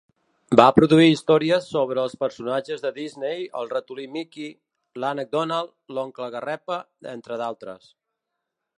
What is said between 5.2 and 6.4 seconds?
Donald, l'Oncle